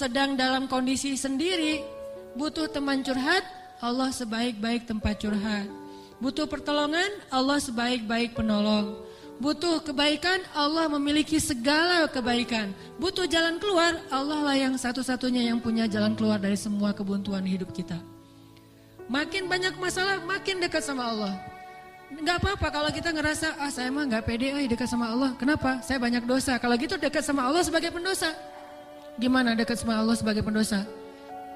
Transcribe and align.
sedang 0.00 0.32
dalam 0.32 0.64
kondisi 0.64 1.12
sendiri, 1.12 1.84
butuh 2.32 2.72
teman 2.72 3.04
curhat, 3.04 3.44
Allah 3.84 4.08
sebaik-baik 4.08 4.88
tempat 4.88 5.20
curhat. 5.20 5.68
Butuh 6.24 6.48
pertolongan, 6.48 7.08
Allah 7.28 7.60
sebaik-baik 7.60 8.32
penolong. 8.32 8.96
Butuh 9.40 9.84
kebaikan, 9.84 10.40
Allah 10.56 10.88
memiliki 10.88 11.36
segala 11.36 12.08
kebaikan. 12.08 12.72
Butuh 12.96 13.28
jalan 13.28 13.60
keluar, 13.60 14.00
Allah 14.08 14.40
lah 14.40 14.56
yang 14.56 14.72
satu-satunya 14.76 15.52
yang 15.52 15.60
punya 15.60 15.84
jalan 15.84 16.16
keluar 16.16 16.40
dari 16.40 16.56
semua 16.56 16.96
kebuntuan 16.96 17.44
hidup 17.44 17.68
kita. 17.72 18.00
Makin 19.04 19.52
banyak 19.52 19.76
masalah, 19.76 20.24
makin 20.24 20.64
dekat 20.64 20.80
sama 20.80 21.12
Allah. 21.12 21.34
Gak 22.20 22.36
apa-apa 22.40 22.68
kalau 22.72 22.90
kita 22.92 23.12
ngerasa, 23.12 23.56
ah 23.60 23.68
saya 23.72 23.92
mah 23.92 24.08
gak 24.08 24.24
pede 24.28 24.52
eh, 24.52 24.64
dekat 24.68 24.88
sama 24.88 25.12
Allah. 25.12 25.36
Kenapa? 25.36 25.80
Saya 25.84 26.00
banyak 26.00 26.24
dosa. 26.24 26.56
Kalau 26.56 26.76
gitu 26.76 26.96
dekat 27.00 27.24
sama 27.24 27.48
Allah 27.48 27.64
sebagai 27.64 27.92
pendosa. 27.92 28.32
Gimana 29.18 29.58
dekat 29.58 29.80
sama 29.80 29.98
Allah 29.98 30.14
sebagai 30.14 30.44
pendosa? 30.44 30.86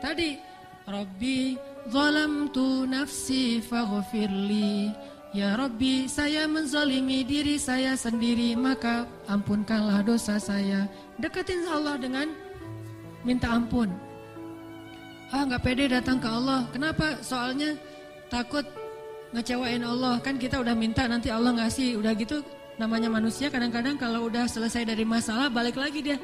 Tadi, 0.00 0.40
Rabbi 0.84 1.56
zalamtu 1.88 2.84
nafsi 2.88 3.60
faghfirli. 3.60 4.92
Ya 5.34 5.58
Rabbi, 5.58 6.06
saya 6.06 6.46
menzalimi 6.46 7.26
diri 7.26 7.58
saya 7.58 7.98
sendiri, 7.98 8.54
maka 8.54 9.02
ampunkanlah 9.26 10.06
dosa 10.06 10.38
saya. 10.38 10.86
Deketin 11.18 11.66
Allah 11.66 11.98
dengan 11.98 12.30
minta 13.26 13.50
ampun. 13.50 13.90
Ah 15.34 15.42
nggak 15.42 15.62
pede 15.66 15.90
datang 15.90 16.22
ke 16.22 16.28
Allah. 16.30 16.62
Kenapa? 16.70 17.18
Soalnya 17.18 17.74
takut 18.30 18.62
ngecewain 19.34 19.82
Allah. 19.82 20.22
Kan 20.22 20.38
kita 20.38 20.62
udah 20.62 20.76
minta 20.78 21.10
nanti 21.10 21.34
Allah 21.34 21.50
ngasih. 21.58 21.98
Udah 21.98 22.14
gitu 22.14 22.38
namanya 22.78 23.10
manusia 23.10 23.50
kadang-kadang 23.50 23.98
kalau 23.98 24.30
udah 24.30 24.46
selesai 24.46 24.86
dari 24.86 25.02
masalah 25.02 25.50
balik 25.50 25.74
lagi 25.74 25.98
dia. 25.98 26.18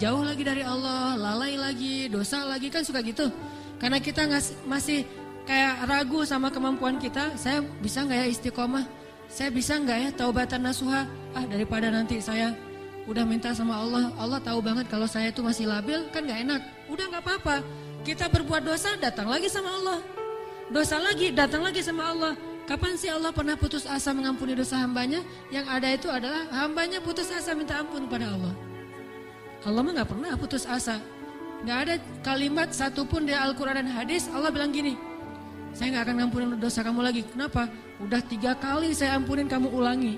Jauh 0.00 0.24
lagi 0.24 0.42
dari 0.46 0.64
Allah, 0.64 1.16
lalai 1.16 1.60
lagi, 1.60 2.08
dosa 2.08 2.44
lagi 2.48 2.72
kan 2.72 2.80
suka 2.80 3.04
gitu. 3.04 3.28
Karena 3.80 4.00
kita 4.00 4.28
masih 4.64 5.04
kayak 5.44 5.88
ragu 5.88 6.24
sama 6.24 6.52
kemampuan 6.52 7.00
kita, 7.00 7.36
saya 7.36 7.64
bisa 7.80 8.04
nggak 8.04 8.18
ya 8.22 8.26
istiqomah? 8.28 8.84
Saya 9.28 9.48
bisa 9.52 9.76
nggak 9.76 9.98
ya 10.00 10.10
taubatan 10.12 10.64
nasuha? 10.64 11.04
Ah 11.32 11.44
daripada 11.48 11.88
nanti 11.88 12.20
saya 12.20 12.52
udah 13.08 13.24
minta 13.24 13.52
sama 13.56 13.80
Allah, 13.80 14.12
Allah 14.20 14.40
tahu 14.40 14.60
banget 14.60 14.86
kalau 14.88 15.08
saya 15.08 15.32
itu 15.32 15.40
masih 15.40 15.68
labil, 15.68 16.06
kan 16.12 16.24
nggak 16.24 16.40
enak. 16.44 16.60
Udah 16.88 17.04
nggak 17.08 17.22
apa-apa, 17.24 17.56
kita 18.04 18.28
berbuat 18.28 18.64
dosa 18.64 18.96
datang 19.00 19.28
lagi 19.28 19.48
sama 19.48 19.74
Allah. 19.74 19.98
Dosa 20.70 20.96
lagi 21.02 21.34
datang 21.34 21.66
lagi 21.66 21.82
sama 21.82 22.08
Allah. 22.14 22.32
Kapan 22.64 22.94
sih 22.94 23.10
Allah 23.10 23.34
pernah 23.34 23.58
putus 23.58 23.82
asa 23.82 24.14
mengampuni 24.14 24.54
dosa 24.54 24.78
hambanya? 24.78 25.26
Yang 25.50 25.66
ada 25.66 25.88
itu 25.90 26.06
adalah 26.06 26.46
hambanya 26.54 27.02
putus 27.02 27.26
asa 27.34 27.50
minta 27.58 27.82
ampun 27.82 28.06
pada 28.06 28.30
Allah. 28.30 28.54
Allah 29.64 29.80
mah 29.84 29.92
nggak 29.92 30.10
pernah 30.10 30.32
putus 30.40 30.64
asa. 30.64 31.00
Gak 31.60 31.78
ada 31.84 31.94
kalimat 32.24 32.72
satupun 32.72 33.28
di 33.28 33.36
Al-Quran 33.36 33.84
dan 33.84 33.88
hadis 33.92 34.32
Allah 34.32 34.48
bilang 34.48 34.72
gini. 34.72 34.96
Saya 35.76 36.00
gak 36.00 36.08
akan 36.08 36.14
ngampunin 36.24 36.48
dosa 36.56 36.80
kamu 36.80 37.00
lagi. 37.04 37.22
Kenapa? 37.28 37.68
Udah 38.00 38.24
tiga 38.24 38.56
kali 38.56 38.96
saya 38.96 39.20
ampunin 39.20 39.44
kamu 39.44 39.68
ulangi. 39.68 40.16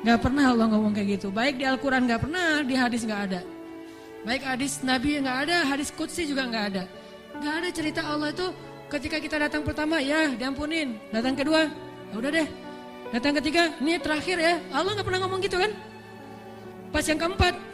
Gak 0.00 0.24
pernah 0.24 0.48
Allah 0.48 0.66
ngomong 0.72 0.96
kayak 0.96 1.20
gitu. 1.20 1.28
Baik 1.28 1.60
di 1.60 1.68
Al-Quran 1.68 2.08
gak 2.08 2.24
pernah, 2.24 2.64
di 2.64 2.72
hadis 2.72 3.04
gak 3.04 3.20
ada. 3.30 3.40
Baik 4.24 4.42
hadis 4.48 4.80
Nabi 4.80 5.20
gak 5.20 5.38
ada, 5.44 5.56
hadis 5.68 5.92
Qudsi 5.92 6.24
juga 6.24 6.48
gak 6.48 6.64
ada. 6.72 6.82
Gak 7.38 7.54
ada 7.60 7.68
cerita 7.68 8.00
Allah 8.00 8.32
itu 8.32 8.46
ketika 8.88 9.20
kita 9.20 9.36
datang 9.36 9.60
pertama 9.60 10.00
ya 10.00 10.32
diampunin. 10.32 10.96
Datang 11.12 11.36
kedua, 11.36 11.68
ya 12.10 12.14
udah 12.16 12.30
deh. 12.32 12.48
Datang 13.12 13.36
ketiga, 13.44 13.76
ini 13.76 14.00
terakhir 14.00 14.40
ya. 14.40 14.56
Allah 14.72 14.96
gak 14.96 15.04
pernah 15.04 15.20
ngomong 15.28 15.44
gitu 15.44 15.60
kan? 15.60 15.70
Pas 16.88 17.04
yang 17.04 17.20
keempat, 17.20 17.67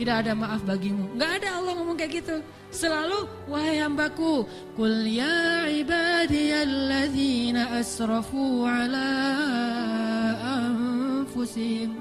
tidak 0.00 0.24
ada 0.24 0.32
maaf 0.32 0.64
bagimu. 0.64 1.12
Nggak 1.12 1.44
ada 1.44 1.60
Allah 1.60 1.76
ngomong 1.76 2.00
kayak 2.00 2.24
gitu. 2.24 2.40
Selalu 2.72 3.28
wahai 3.52 3.84
hambaku, 3.84 4.48
kul 4.72 5.04
ya 5.04 5.68
ibadiyalladzina 5.68 7.76
asrafu 7.76 8.64
ala 8.64 9.12
anfusihim. 10.40 12.00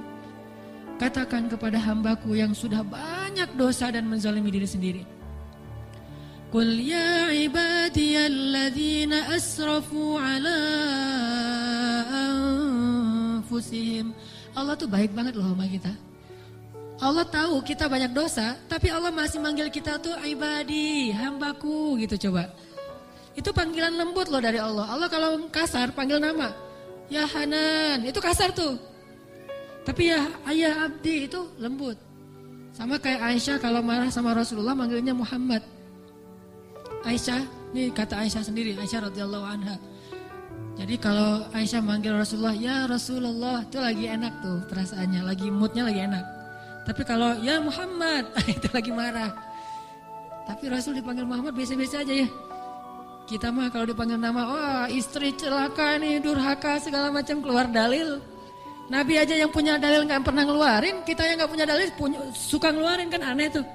Katakan 0.95 1.51
kepada 1.51 1.75
hambaku 1.75 2.39
yang 2.39 2.55
sudah 2.55 2.87
banyak 2.87 3.51
dosa 3.59 3.91
dan 3.91 4.07
menzalimi 4.07 4.47
diri 4.47 4.63
sendiri. 4.63 5.03
Kul 6.55 6.79
ya 6.79 7.35
ibadiyalladzina 7.35 9.35
asrafu 9.35 10.15
ala 10.15 10.55
anfusihim. 12.31 14.15
Allah 14.55 14.79
tuh 14.79 14.87
baik 14.87 15.11
banget 15.11 15.35
loh 15.35 15.51
sama 15.51 15.67
kita. 15.67 15.91
Allah 16.99 17.23
tahu 17.23 17.63
kita 17.63 17.87
banyak 17.87 18.11
dosa, 18.11 18.59
tapi 18.67 18.91
Allah 18.91 19.07
masih 19.07 19.39
manggil 19.39 19.71
kita 19.71 19.95
tuh 20.03 20.19
ibadi, 20.27 21.15
hambaku 21.15 21.95
gitu 22.03 22.27
coba. 22.27 22.51
Itu 23.39 23.55
panggilan 23.55 23.95
lembut 23.95 24.27
loh 24.27 24.43
dari 24.43 24.59
Allah. 24.59 24.83
Allah 24.83 25.07
kalau 25.07 25.39
kasar 25.47 25.95
panggil 25.95 26.19
nama. 26.19 26.51
Ya 27.07 27.23
Hanan, 27.23 28.03
itu 28.03 28.19
kasar 28.19 28.51
tuh. 28.51 28.75
Tapi 29.87 30.11
ya 30.11 30.27
ayah 30.51 30.91
abdi 30.91 31.31
itu 31.31 31.47
lembut. 31.55 31.95
Sama 32.75 32.99
kayak 32.99 33.31
Aisyah 33.31 33.57
kalau 33.63 33.79
marah 33.79 34.11
sama 34.11 34.35
Rasulullah 34.35 34.75
manggilnya 34.75 35.15
Muhammad. 35.15 35.63
Aisyah, 37.07 37.47
ini 37.71 37.95
kata 37.95 38.27
Aisyah 38.27 38.43
sendiri, 38.43 38.75
Aisyah 38.75 39.07
radhiyallahu 39.07 39.45
anha. 39.47 39.79
Jadi 40.75 40.95
kalau 40.99 41.47
Aisyah 41.55 41.79
manggil 41.79 42.11
Rasulullah, 42.11 42.55
ya 42.55 42.83
Rasulullah, 42.91 43.63
itu 43.63 43.79
lagi 43.79 44.03
enak 44.03 44.33
tuh 44.43 44.59
perasaannya, 44.67 45.21
lagi 45.23 45.47
moodnya 45.47 45.87
lagi 45.87 46.03
enak. 46.03 46.38
Tapi 46.89 47.05
kalau 47.05 47.37
ya 47.45 47.61
Muhammad, 47.61 48.33
itu 48.57 48.65
lagi 48.73 48.89
marah. 48.89 49.29
Tapi 50.49 50.73
Rasul 50.73 50.97
dipanggil 50.97 51.21
Muhammad 51.21 51.53
biasa-biasa 51.53 52.01
aja 52.01 52.25
ya. 52.25 52.27
Kita 53.29 53.53
mah 53.53 53.69
kalau 53.69 53.85
dipanggil 53.85 54.17
nama, 54.17 54.41
wah 54.49 54.85
istri 54.89 55.29
celaka 55.37 56.01
nih, 56.01 56.17
durhaka 56.17 56.81
segala 56.81 57.13
macam 57.13 57.45
keluar 57.45 57.69
dalil. 57.69 58.17
Nabi 58.89 59.21
aja 59.21 59.37
yang 59.37 59.53
punya 59.53 59.77
dalil 59.77 60.01
nggak 60.01 60.25
pernah 60.25 60.41
ngeluarin, 60.49 61.05
kita 61.05 61.29
yang 61.29 61.37
nggak 61.37 61.51
punya 61.53 61.65
dalil 61.69 61.93
punya, 61.93 62.17
suka 62.33 62.73
ngeluarin 62.73 63.13
kan 63.13 63.21
aneh 63.21 63.53
tuh. 63.53 63.65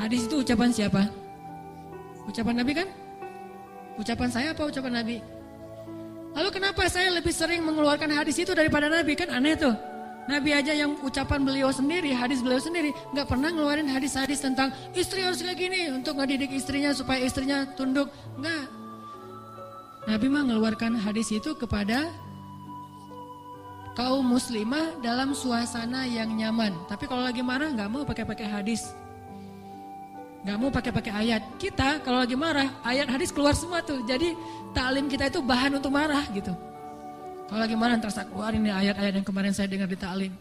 Hadis 0.00 0.24
itu 0.24 0.40
ucapan 0.40 0.72
siapa? 0.72 1.04
Ucapan 2.24 2.64
Nabi 2.64 2.72
kan? 2.80 2.88
Ucapan 4.00 4.28
saya 4.32 4.56
apa 4.56 4.64
ucapan 4.64 5.04
Nabi? 5.04 5.20
Lalu 6.32 6.48
kenapa 6.48 6.88
saya 6.88 7.12
lebih 7.12 7.32
sering 7.32 7.60
mengeluarkan 7.60 8.08
hadis 8.08 8.40
itu 8.40 8.56
daripada 8.56 8.88
Nabi? 8.88 9.12
Kan 9.12 9.28
aneh 9.36 9.52
tuh. 9.52 9.76
Nabi 10.26 10.50
aja 10.50 10.74
yang 10.74 10.98
ucapan 11.06 11.46
beliau 11.46 11.70
sendiri, 11.70 12.10
hadis 12.10 12.42
beliau 12.42 12.58
sendiri, 12.58 12.90
nggak 13.14 13.30
pernah 13.30 13.54
ngeluarin 13.54 13.86
hadis-hadis 13.86 14.42
tentang 14.42 14.74
istri 14.90 15.22
harus 15.22 15.38
kayak 15.38 15.54
gini 15.54 15.86
untuk 15.94 16.18
ngedidik 16.18 16.50
istrinya 16.50 16.90
supaya 16.90 17.22
istrinya 17.22 17.62
tunduk, 17.78 18.10
nggak. 18.34 18.64
Nabi 20.10 20.26
mah 20.26 20.42
ngeluarkan 20.50 20.98
hadis 20.98 21.30
itu 21.30 21.54
kepada 21.54 22.10
kaum 23.94 24.26
muslimah 24.26 24.98
dalam 24.98 25.30
suasana 25.30 26.06
yang 26.10 26.34
nyaman. 26.34 26.74
Tapi 26.90 27.06
kalau 27.06 27.22
lagi 27.22 27.42
marah 27.46 27.70
nggak 27.70 27.90
mau 27.90 28.02
pakai-pakai 28.02 28.46
hadis, 28.50 28.82
nggak 30.42 30.58
mau 30.58 30.70
pakai-pakai 30.74 31.12
ayat. 31.14 31.42
Kita 31.54 32.02
kalau 32.02 32.22
lagi 32.22 32.34
marah, 32.34 32.66
ayat 32.82 33.06
hadis 33.06 33.30
keluar 33.30 33.54
semua 33.54 33.78
tuh. 33.82 34.02
Jadi 34.02 34.34
taklim 34.74 35.06
kita 35.06 35.30
itu 35.30 35.38
bahan 35.38 35.78
untuk 35.78 35.94
marah 35.94 36.22
gitu. 36.34 36.50
Kalau 37.46 37.62
lagi 37.62 37.78
marah 37.78 38.02
terus 38.02 38.18
keluarin 38.26 38.66
nih 38.66 38.74
ayat-ayat 38.74 39.22
yang 39.22 39.26
kemarin 39.26 39.54
saya 39.54 39.70
dengar 39.70 39.86
di 39.86 39.94
ta'lim. 39.94 40.34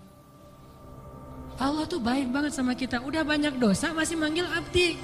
Allah 1.56 1.88
tuh 1.88 2.02
baik 2.02 2.34
banget 2.34 2.58
sama 2.58 2.74
kita. 2.76 3.00
Udah 3.06 3.24
banyak 3.24 3.60
dosa 3.62 3.94
masih 3.94 4.18
manggil 4.20 4.46
abdi. 4.50 4.98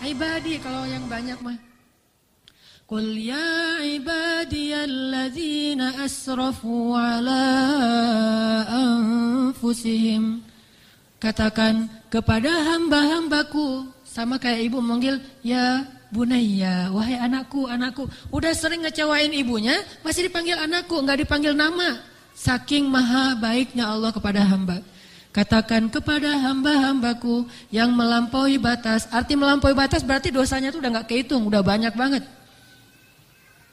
Ibadi 0.00 0.58
kalau 0.62 0.86
yang 0.86 1.10
banyak 1.10 1.42
mah. 1.42 1.58
Qul 2.84 3.16
ya 3.16 3.80
ibadiyalladzina 3.82 6.04
asrafu 6.04 6.92
ala 6.94 7.42
anfusihim. 8.68 10.44
Katakan 11.18 11.88
kepada 12.12 12.50
hamba-hambaku. 12.72 13.88
Sama 14.04 14.38
kayak 14.38 14.60
ibu 14.70 14.78
manggil 14.78 15.18
ya 15.42 15.82
Bunaya, 16.14 16.94
wahai 16.94 17.18
anakku, 17.18 17.66
anakku. 17.66 18.06
Udah 18.30 18.54
sering 18.54 18.86
ngecewain 18.86 19.34
ibunya, 19.34 19.74
masih 20.06 20.30
dipanggil 20.30 20.54
anakku, 20.54 20.94
nggak 21.02 21.26
dipanggil 21.26 21.58
nama. 21.58 21.98
Saking 22.38 22.86
maha 22.86 23.34
baiknya 23.34 23.90
Allah 23.90 24.14
kepada 24.14 24.46
hamba. 24.46 24.78
Katakan 25.34 25.90
kepada 25.90 26.38
hamba-hambaku 26.38 27.50
yang 27.74 27.90
melampaui 27.90 28.54
batas. 28.62 29.10
Arti 29.10 29.34
melampaui 29.34 29.74
batas 29.74 30.06
berarti 30.06 30.30
dosanya 30.30 30.70
tuh 30.70 30.78
udah 30.78 31.02
nggak 31.02 31.10
kehitung, 31.10 31.50
udah 31.50 31.58
banyak 31.66 31.90
banget. 31.98 32.22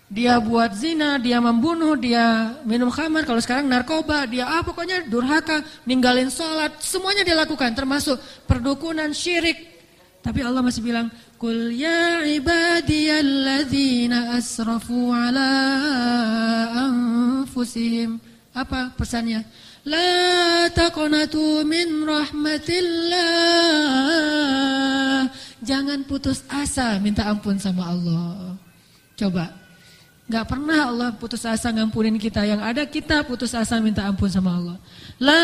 Dia 0.10 0.42
buat 0.42 0.74
zina, 0.74 1.22
dia 1.22 1.38
membunuh, 1.38 1.94
dia 1.96 2.58
minum 2.66 2.90
khamar, 2.90 3.24
kalau 3.24 3.40
sekarang 3.40 3.70
narkoba, 3.70 4.26
dia 4.28 4.44
ah 4.44 4.60
pokoknya 4.60 5.08
durhaka, 5.08 5.64
ninggalin 5.88 6.28
sholat, 6.28 6.82
semuanya 6.82 7.24
dia 7.24 7.38
lakukan 7.38 7.72
termasuk 7.72 8.20
perdukunan, 8.44 9.14
syirik. 9.14 9.72
Tapi 10.20 10.44
Allah 10.44 10.60
masih 10.60 10.84
bilang, 10.84 11.08
Qul 11.42 11.74
ya 11.74 12.22
ibadiyalladzina 12.22 14.38
asrafu 14.38 15.10
ala 15.10 15.50
anfusihim. 16.86 18.22
Apa 18.54 18.94
pesannya? 18.94 19.42
La 19.82 20.70
taqnatu 20.70 21.66
min 21.66 22.06
rahmatillah. 22.06 23.26
Jangan 25.66 26.06
putus 26.06 26.46
asa 26.46 27.02
minta 27.02 27.26
ampun 27.26 27.58
sama 27.58 27.90
Allah. 27.90 28.54
Coba. 29.18 29.50
Gak 30.30 30.46
pernah 30.46 30.94
Allah 30.94 31.10
putus 31.18 31.42
asa 31.42 31.74
ngampunin 31.74 32.22
kita. 32.22 32.46
Yang 32.46 32.62
ada 32.62 32.86
kita 32.86 33.26
putus 33.26 33.58
asa 33.58 33.82
minta 33.82 34.06
ampun 34.06 34.30
sama 34.30 34.62
Allah. 34.62 34.78
La 35.18 35.42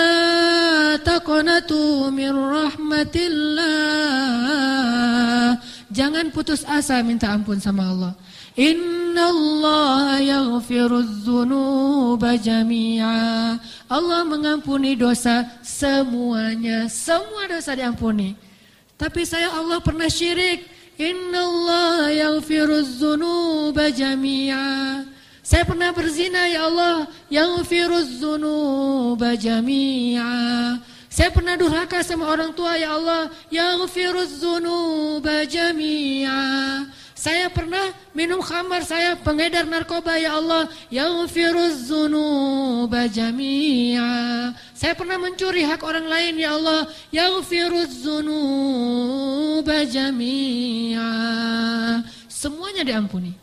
taqnatu 1.01 2.13
min 2.13 2.37
rahmatillah. 2.37 4.16
Jangan 5.97 6.29
putus 6.29 6.61
asa 6.69 7.01
minta 7.01 7.33
ampun 7.33 7.57
sama 7.57 7.89
Allah. 7.89 8.13
Inna 8.53 9.33
Allah 9.33 10.21
yaghfiruz 10.21 11.25
dzunuba 11.25 12.37
jami'a. 12.37 13.57
Allah 13.89 14.21
mengampuni 14.21 14.93
dosa 14.93 15.49
semuanya. 15.65 16.85
Semua 16.85 17.49
dosa 17.49 17.73
diampuni. 17.73 18.37
Tapi 18.93 19.25
saya 19.25 19.49
Allah 19.49 19.81
pernah 19.81 20.05
syirik. 20.05 20.69
Inna 21.01 21.41
Allah 21.41 22.13
yaghfiruz 22.13 23.01
dzunuba 23.01 23.89
jami'a. 23.89 25.01
Saya 25.41 25.65
pernah 25.65 25.89
berzina 25.97 26.45
ya 26.45 26.69
Allah. 26.69 27.09
Yaghfiruz 27.33 28.21
dzunuba 28.21 29.33
jami'a. 29.33 30.77
Saya 31.17 31.33
pernah 31.33 31.57
durhaka 31.57 32.05
sama 32.05 32.29
orang 32.29 32.53
tua 32.53 32.77
ya 32.77 32.93
Allah. 32.93 33.33
Yaghfiruz 33.49 34.37
dzunuba 34.37 35.49
jami'a. 35.49 36.85
Saya 37.17 37.49
pernah 37.49 37.89
minum 38.13 38.37
khamar, 38.37 38.85
saya 38.85 39.17
pengedar 39.17 39.65
narkoba 39.65 40.13
ya 40.21 40.37
Allah. 40.37 40.69
Yaghfiruz 40.93 41.89
dzunuba 41.89 43.09
jami'a. 43.09 44.53
Saya 44.77 44.93
pernah 44.93 45.17
mencuri 45.17 45.65
hak 45.65 45.81
orang 45.81 46.05
lain 46.05 46.37
ya 46.37 46.53
Allah. 46.53 46.85
Yaghfiruz 47.09 47.97
dzunuba 48.05 49.89
jami'a. 49.89 51.09
Semuanya 52.29 52.85
diampuni. 52.85 53.33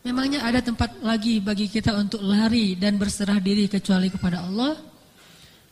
Memangnya 0.00 0.48
ada 0.48 0.64
tempat 0.64 0.96
lagi 1.04 1.44
bagi 1.44 1.68
kita 1.68 1.92
untuk 1.92 2.24
lari 2.24 2.72
dan 2.72 2.96
berserah 2.96 3.36
diri 3.36 3.68
kecuali 3.68 4.08
kepada 4.08 4.48
Allah? 4.48 4.96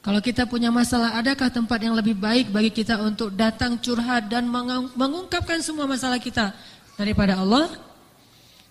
Kalau 0.06 0.22
kita 0.22 0.46
punya 0.46 0.70
masalah, 0.70 1.18
adakah 1.18 1.50
tempat 1.50 1.82
yang 1.82 1.98
lebih 1.98 2.14
baik 2.14 2.54
bagi 2.54 2.70
kita 2.70 2.94
untuk 3.02 3.34
datang 3.34 3.74
curhat 3.74 4.30
dan 4.30 4.46
mengungkapkan 4.94 5.58
semua 5.58 5.82
masalah 5.90 6.22
kita 6.22 6.54
daripada 6.94 7.42
Allah? 7.42 7.74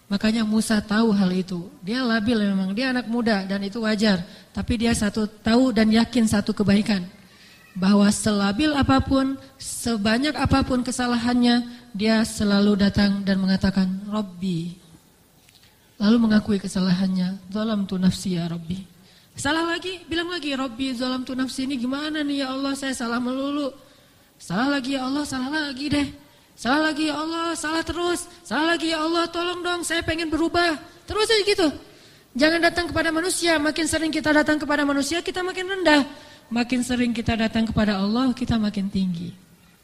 Makanya 0.07 0.47
Musa 0.47 0.79
tahu 0.79 1.11
hal 1.11 1.27
itu. 1.35 1.67
Dia 1.83 2.07
labil 2.07 2.39
memang, 2.39 2.71
dia 2.71 2.95
anak 2.95 3.11
muda 3.11 3.43
dan 3.43 3.59
itu 3.67 3.83
wajar. 3.83 4.23
Tapi 4.55 4.79
dia 4.79 4.95
satu 4.95 5.27
tahu 5.27 5.75
dan 5.75 5.91
yakin 5.91 6.23
satu 6.23 6.55
kebaikan. 6.55 7.03
Bahwa 7.75 8.07
selabil 8.07 8.71
apa 8.71 9.03
pun, 9.03 9.35
sebanyak 9.59 10.39
apa 10.39 10.63
pun 10.63 10.87
kesalahannya, 10.87 11.67
dia 11.91 12.23
selalu 12.23 12.79
datang 12.79 13.27
dan 13.27 13.43
mengatakan, 13.43 13.91
Robbi. 14.07 14.79
Lalu 15.99 16.15
mengakui 16.15 16.63
kesalahannya, 16.63 17.43
Zalam 17.51 17.83
tu 17.83 17.99
nafsi 17.99 18.39
ya 18.39 18.47
Robbi. 18.47 18.94
Salah 19.35 19.67
lagi, 19.67 19.99
bilang 20.07 20.31
lagi, 20.31 20.55
Robbi 20.55 20.95
zalam 20.95 21.27
tu 21.27 21.35
nafsi 21.35 21.67
ini 21.67 21.75
gimana 21.75 22.23
nih 22.23 22.47
ya 22.47 22.55
Allah, 22.55 22.71
saya 22.71 22.95
salah 22.95 23.19
melulu. 23.19 23.67
Salah 24.39 24.79
lagi 24.79 24.95
ya 24.95 25.03
Allah, 25.03 25.27
salah 25.27 25.51
lagi 25.51 25.91
deh. 25.91 26.07
Salah 26.55 26.91
lagi 26.91 27.11
ya 27.11 27.19
Allah, 27.19 27.51
salah 27.51 27.83
terus. 27.83 28.31
Salah 28.47 28.79
lagi 28.79 28.95
ya 28.95 29.03
Allah, 29.03 29.27
tolong 29.27 29.59
dong, 29.59 29.83
saya 29.83 29.99
pengen 30.07 30.31
berubah. 30.31 30.79
Terus 31.03 31.27
aja 31.27 31.43
gitu. 31.43 31.67
Jangan 32.35 32.63
datang 32.63 32.87
kepada 32.87 33.11
manusia, 33.11 33.59
makin 33.59 33.87
sering 33.91 34.11
kita 34.11 34.31
datang 34.31 34.55
kepada 34.55 34.87
manusia, 34.87 35.19
kita 35.19 35.43
makin 35.43 35.67
rendah. 35.67 36.07
Makin 36.47 36.79
sering 36.83 37.11
kita 37.11 37.35
datang 37.35 37.67
kepada 37.67 37.99
Allah, 37.99 38.31
kita 38.31 38.55
makin 38.55 38.87
tinggi. 38.87 39.35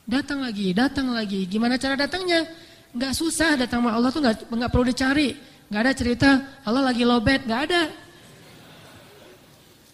Datang 0.07 0.47
lagi, 0.47 0.71
datang 0.71 1.12
lagi. 1.12 1.44
Gimana 1.44 1.75
cara 1.75 2.00
datangnya? 2.00 2.47
Gak 2.92 3.15
susah 3.15 3.56
datang 3.59 3.83
sama 3.83 3.95
Allah 3.95 4.12
tuh 4.12 4.24
gak, 4.24 4.47
gak 4.47 4.71
perlu 4.71 4.86
dicari. 4.88 5.36
Gak 5.71 5.81
ada 5.83 5.94
cerita, 5.95 6.30
Allah 6.68 6.92
lagi 6.92 7.04
lobet, 7.04 7.44
gak 7.47 7.62
ada. 7.71 7.88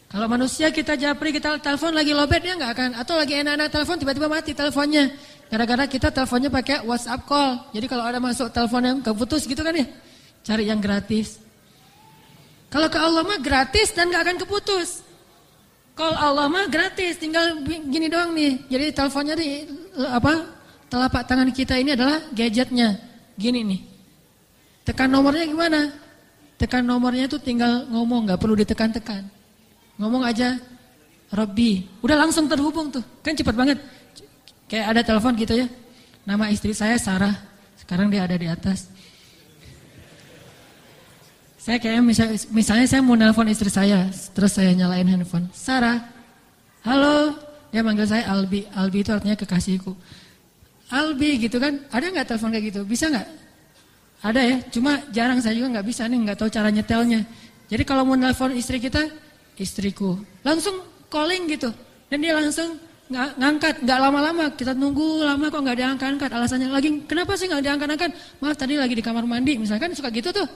Kalau 0.08 0.28
manusia 0.32 0.72
kita 0.72 0.96
japri, 0.96 1.36
kita 1.36 1.60
telepon 1.60 1.92
lagi 1.92 2.16
lobet 2.16 2.40
dia 2.40 2.56
nggak 2.56 2.72
akan. 2.72 2.90
Atau 2.96 3.20
lagi 3.20 3.44
enak-enak 3.44 3.68
telepon 3.68 3.96
tiba-tiba 4.00 4.28
mati 4.32 4.56
teleponnya. 4.56 5.12
Gara-gara 5.52 5.84
kita 5.84 6.08
teleponnya 6.16 6.48
pakai 6.48 6.88
WhatsApp 6.88 7.28
call. 7.28 7.60
Jadi 7.76 7.86
kalau 7.92 8.04
ada 8.08 8.20
masuk 8.24 8.48
telepon 8.48 8.82
yang 8.84 8.98
keputus 9.04 9.44
gitu 9.44 9.60
kan 9.60 9.76
ya. 9.76 9.88
Cari 10.48 10.64
yang 10.72 10.80
gratis. 10.80 11.44
Kalau 12.72 12.88
ke 12.88 13.00
Allah 13.00 13.24
mah 13.28 13.40
gratis 13.40 13.92
dan 13.92 14.08
nggak 14.08 14.24
akan 14.24 14.38
keputus. 14.48 15.04
Call 15.92 16.16
Allah 16.16 16.48
mah 16.48 16.72
gratis, 16.72 17.20
tinggal 17.20 17.60
gini 17.68 18.08
doang 18.08 18.32
nih. 18.32 18.64
Jadi 18.72 18.86
teleponnya 18.96 19.36
di 19.36 19.68
apa? 20.08 20.56
Telapak 20.88 21.28
tangan 21.28 21.52
kita 21.52 21.76
ini 21.76 22.00
adalah 22.00 22.24
gadgetnya. 22.32 22.96
Gini 23.36 23.60
nih. 23.60 23.82
Tekan 24.88 25.12
nomornya 25.12 25.44
gimana? 25.44 25.92
Tekan 26.56 26.88
nomornya 26.88 27.28
itu 27.28 27.36
tinggal 27.44 27.84
ngomong, 27.92 28.32
nggak 28.32 28.40
perlu 28.40 28.56
ditekan-tekan. 28.56 29.37
Ngomong 29.98 30.24
aja, 30.24 30.62
Robbi. 31.34 31.90
Udah 32.06 32.16
langsung 32.16 32.46
terhubung 32.46 32.94
tuh. 32.94 33.04
Kan 33.26 33.34
cepat 33.34 33.58
banget. 33.58 33.78
Kayak 34.70 34.86
ada 34.94 35.02
telepon 35.04 35.34
gitu 35.36 35.54
ya. 35.58 35.68
Nama 36.24 36.54
istri 36.54 36.72
saya 36.72 36.96
Sarah. 37.02 37.34
Sekarang 37.76 38.08
dia 38.08 38.24
ada 38.24 38.38
di 38.38 38.48
atas. 38.48 38.88
Saya 41.58 41.84
kayak 41.84 42.00
misalnya, 42.00 42.38
misalnya 42.54 42.88
saya 42.88 43.02
mau 43.04 43.18
nelpon 43.18 43.50
istri 43.52 43.68
saya. 43.68 44.08
Terus 44.32 44.56
saya 44.56 44.72
nyalain 44.72 45.08
handphone. 45.08 45.50
Sarah. 45.52 46.00
Halo. 46.86 47.36
Dia 47.74 47.84
manggil 47.84 48.08
saya 48.08 48.24
Albi. 48.32 48.64
Albi 48.72 49.04
itu 49.04 49.12
artinya 49.12 49.36
kekasihku. 49.36 49.92
Albi 50.94 51.44
gitu 51.44 51.60
kan. 51.60 51.84
Ada 51.92 52.06
nggak 52.14 52.28
telepon 52.32 52.50
kayak 52.56 52.66
gitu? 52.72 52.82
Bisa 52.88 53.12
nggak? 53.12 53.28
Ada 54.24 54.42
ya. 54.46 54.58
Cuma 54.72 54.92
jarang 55.12 55.44
saya 55.44 55.60
juga 55.60 55.76
nggak 55.76 55.88
bisa 55.90 56.08
nih. 56.08 56.20
nggak 56.24 56.38
tahu 56.40 56.50
cara 56.54 56.70
nyetelnya. 56.72 57.28
Jadi 57.68 57.84
kalau 57.84 58.08
mau 58.08 58.16
nelpon 58.16 58.56
istri 58.56 58.80
kita 58.80 59.27
istriku. 59.60 60.18
Langsung 60.46 60.82
calling 61.10 61.50
gitu. 61.52 61.70
Dan 62.08 62.24
dia 62.24 62.34
langsung 62.38 62.80
nggak 63.08 63.30
ngangkat, 63.40 63.76
nggak 63.84 64.00
lama-lama. 64.00 64.46
Kita 64.56 64.72
nunggu 64.72 65.24
lama 65.26 65.46
kok 65.52 65.62
nggak 65.64 65.78
diangkat-angkat. 65.78 66.30
Alasannya 66.32 66.70
lagi, 66.72 66.90
kenapa 67.10 67.36
sih 67.36 67.48
nggak 67.52 67.64
diangkat-angkat? 67.64 68.12
Maaf 68.40 68.56
tadi 68.56 68.76
lagi 68.80 68.94
di 68.96 69.04
kamar 69.04 69.24
mandi, 69.28 69.60
misalkan 69.60 69.92
suka 69.96 70.12
gitu 70.12 70.30
tuh. 70.32 70.48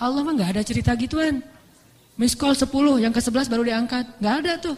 Allah 0.00 0.24
mah 0.24 0.32
nggak 0.34 0.50
ada 0.58 0.62
cerita 0.64 0.96
gituan. 0.96 1.44
Miss 2.20 2.36
call 2.36 2.52
10, 2.52 2.68
yang 3.00 3.12
ke 3.12 3.20
11 3.20 3.48
baru 3.48 3.62
diangkat. 3.64 4.04
Nggak 4.20 4.34
ada 4.44 4.52
tuh. 4.60 4.76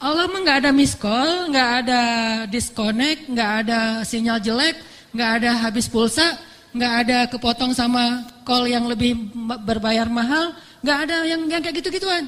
Allah 0.00 0.24
mah 0.32 0.40
nggak 0.40 0.58
ada 0.64 0.70
miss 0.72 0.96
call, 0.96 1.52
nggak 1.52 1.70
ada 1.84 2.02
disconnect, 2.48 3.28
nggak 3.28 3.50
ada 3.64 4.00
sinyal 4.00 4.40
jelek, 4.40 4.80
nggak 5.12 5.30
ada 5.40 5.50
habis 5.60 5.92
pulsa, 5.92 6.40
nggak 6.72 6.92
ada 7.04 7.18
kepotong 7.28 7.76
sama 7.76 8.24
call 8.48 8.64
yang 8.64 8.88
lebih 8.88 9.12
berbayar 9.60 10.08
mahal, 10.08 10.56
Gak 10.80 10.98
ada 11.08 11.28
yang, 11.28 11.44
yang 11.48 11.60
kayak 11.60 11.84
gitu-gituan. 11.84 12.24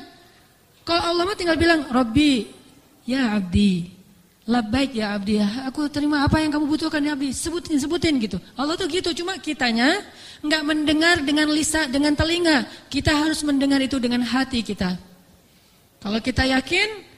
Kalau 0.82 1.02
Allah 1.02 1.24
mah 1.24 1.36
tinggal 1.38 1.56
bilang, 1.56 1.86
Robbi, 1.88 2.50
ya 3.06 3.38
abdi, 3.38 3.88
labbaik 4.50 4.98
ya 4.98 5.14
abdi, 5.14 5.38
aku 5.38 5.86
terima 5.86 6.26
apa 6.26 6.42
yang 6.42 6.50
kamu 6.50 6.66
butuhkan 6.66 7.00
ya 7.00 7.14
abdi, 7.14 7.30
sebutin, 7.30 7.78
sebutin 7.78 8.18
gitu. 8.18 8.36
Allah 8.58 8.74
tuh 8.74 8.90
gitu, 8.90 9.14
cuma 9.22 9.38
kitanya 9.38 10.02
nggak 10.42 10.62
mendengar 10.66 11.16
dengan 11.22 11.48
lisa, 11.54 11.86
dengan 11.86 12.18
telinga. 12.18 12.66
Kita 12.90 13.14
harus 13.14 13.40
mendengar 13.46 13.78
itu 13.78 14.02
dengan 14.02 14.26
hati 14.26 14.60
kita. 14.66 14.98
Kalau 16.02 16.18
kita 16.18 16.42
yakin, 16.50 17.12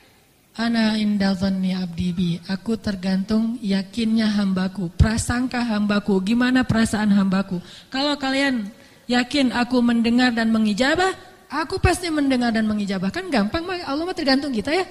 Ana 0.55 0.95
indalzanni 0.95 1.75
abdi 1.75 2.15
bi. 2.15 2.31
Aku 2.47 2.79
tergantung 2.79 3.59
yakinnya 3.59 4.31
hambaku, 4.31 4.87
prasangka 4.95 5.59
hambaku, 5.67 6.23
gimana 6.23 6.63
perasaan 6.63 7.11
hambaku. 7.11 7.59
Kalau 7.91 8.15
kalian 8.15 8.71
yakin 9.11 9.53
aku 9.53 9.81
mendengar 9.85 10.33
dan 10.33 10.51
mengijabah, 10.51 11.13
aku 11.51 11.79
pasti 11.81 12.09
mendengar 12.09 12.51
dan 12.51 12.65
mengijabah. 12.65 13.13
Kan 13.13 13.29
gampang, 13.29 13.65
Allah 13.65 14.05
mah 14.05 14.17
tergantung 14.17 14.51
kita 14.51 14.73
ya. 14.73 14.85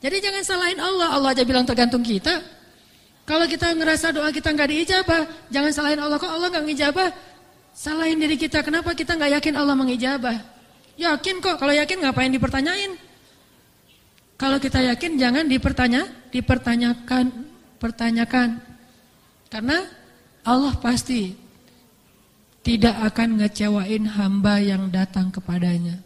Jadi 0.00 0.16
jangan 0.24 0.42
salahin 0.42 0.80
Allah, 0.80 1.08
Allah 1.12 1.30
aja 1.36 1.44
bilang 1.44 1.68
tergantung 1.68 2.00
kita. 2.00 2.40
Kalau 3.28 3.46
kita 3.46 3.70
ngerasa 3.76 4.10
doa 4.16 4.32
kita 4.32 4.50
nggak 4.50 4.68
diijabah, 4.74 5.22
jangan 5.52 5.70
salahin 5.70 6.00
Allah 6.00 6.18
kok 6.18 6.32
Allah 6.32 6.48
nggak 6.50 6.64
ngijabah. 6.66 7.08
Salahin 7.70 8.18
diri 8.18 8.34
kita, 8.34 8.66
kenapa 8.66 8.90
kita 8.96 9.14
nggak 9.14 9.38
yakin 9.38 9.54
Allah 9.54 9.76
mengijabah? 9.78 10.36
Yakin 10.98 11.38
kok, 11.38 11.56
kalau 11.60 11.70
yakin 11.70 12.02
ngapain 12.02 12.32
dipertanyain? 12.32 12.92
Kalau 14.40 14.56
kita 14.56 14.80
yakin 14.82 15.20
jangan 15.20 15.44
dipertanya, 15.46 16.08
dipertanyakan, 16.32 17.28
pertanyakan. 17.76 18.58
Karena 19.52 19.84
Allah 20.42 20.74
pasti 20.80 21.36
tidak 22.60 22.96
akan 23.12 23.40
ngecewain 23.40 24.04
hamba 24.04 24.60
yang 24.60 24.92
datang 24.92 25.32
kepadanya. 25.32 26.04